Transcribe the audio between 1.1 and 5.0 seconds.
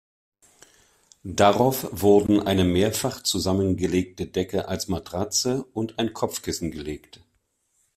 Darauf wurden eine mehrfach zusammengelegte Decke als